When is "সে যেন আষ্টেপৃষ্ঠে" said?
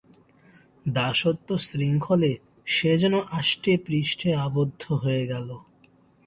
2.67-4.29